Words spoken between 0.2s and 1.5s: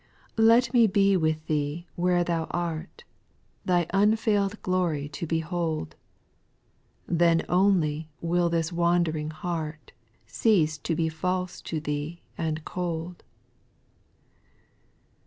2. Let me be with